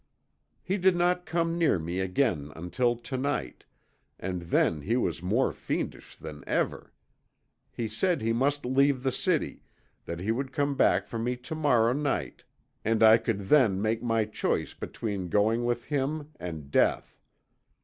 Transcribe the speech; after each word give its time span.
"He 0.63 0.77
did 0.77 0.95
not 0.95 1.27
come 1.27 1.59
near 1.59 1.77
me 1.77 1.99
again 1.99 2.51
until 2.55 2.95
to 2.95 3.17
night, 3.17 3.65
and 4.19 4.41
then 4.41 4.81
he 4.81 4.97
was 4.97 5.21
more 5.21 5.53
fiendish 5.53 6.15
than 6.15 6.43
ever. 6.47 6.91
He 7.71 7.87
said 7.87 8.19
he 8.19 8.33
must 8.33 8.65
leave 8.65 9.03
the 9.03 9.11
city, 9.11 9.61
that 10.05 10.19
he 10.19 10.31
would 10.31 10.51
come 10.51 10.75
for 11.05 11.19
me 11.19 11.35
to 11.35 11.53
morrow 11.53 11.93
night, 11.93 12.43
and 12.83 13.03
I 13.03 13.19
could 13.19 13.41
then 13.41 13.79
make 13.79 14.01
my 14.01 14.25
choice 14.25 14.73
between 14.73 15.29
going 15.29 15.65
with 15.65 15.83
him 15.85 16.31
and 16.39 16.71
death. 16.71 17.19